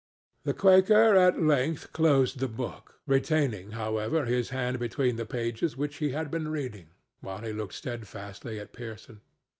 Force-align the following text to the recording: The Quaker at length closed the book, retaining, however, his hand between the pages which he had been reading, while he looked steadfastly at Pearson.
The 0.45 0.55
Quaker 0.55 1.13
at 1.15 1.39
length 1.39 1.93
closed 1.93 2.39
the 2.39 2.47
book, 2.47 2.95
retaining, 3.05 3.73
however, 3.73 4.25
his 4.25 4.49
hand 4.49 4.79
between 4.79 5.15
the 5.15 5.27
pages 5.27 5.77
which 5.77 5.97
he 5.97 6.09
had 6.09 6.31
been 6.31 6.47
reading, 6.47 6.87
while 7.19 7.43
he 7.43 7.53
looked 7.53 7.75
steadfastly 7.75 8.59
at 8.59 8.73
Pearson. 8.73 9.21